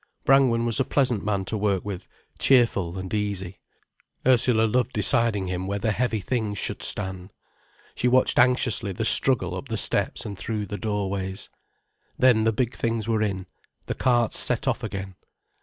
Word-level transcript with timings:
Brangwen 0.25 0.65
was 0.65 0.79
a 0.79 0.83
pleasant 0.83 1.23
man 1.23 1.45
to 1.45 1.55
work 1.55 1.85
with, 1.85 2.07
cheerful 2.39 2.97
and 2.97 3.13
easy. 3.13 3.59
Ursula 4.25 4.63
loved 4.63 4.93
deciding 4.93 5.45
him 5.45 5.67
where 5.67 5.77
the 5.77 5.91
heavy 5.91 6.19
things 6.21 6.57
should 6.57 6.81
stand. 6.81 7.31
She 7.93 8.07
watched 8.07 8.39
anxiously 8.39 8.93
the 8.93 9.05
struggle 9.05 9.55
up 9.55 9.67
the 9.67 9.77
steps 9.77 10.25
and 10.25 10.35
through 10.39 10.65
the 10.65 10.79
doorways. 10.79 11.51
Then 12.17 12.45
the 12.45 12.51
big 12.51 12.73
things 12.75 13.07
were 13.07 13.21
in, 13.21 13.45
the 13.85 13.93
carts 13.93 14.39
set 14.39 14.67
off 14.67 14.81
again. 14.83 15.17